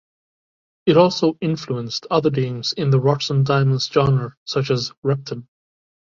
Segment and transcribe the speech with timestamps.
[0.87, 5.47] It also influenced other games in the rocks-and-diamonds genre such as Repton.